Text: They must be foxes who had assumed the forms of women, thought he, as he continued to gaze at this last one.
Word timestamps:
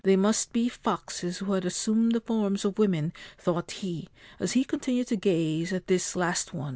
They 0.03 0.15
must 0.15 0.51
be 0.51 0.67
foxes 0.67 1.37
who 1.37 1.53
had 1.53 1.63
assumed 1.63 2.13
the 2.13 2.21
forms 2.21 2.65
of 2.65 2.79
women, 2.79 3.13
thought 3.37 3.69
he, 3.69 4.09
as 4.39 4.53
he 4.53 4.63
continued 4.63 5.05
to 5.09 5.15
gaze 5.15 5.71
at 5.71 5.85
this 5.85 6.15
last 6.15 6.55
one. 6.55 6.69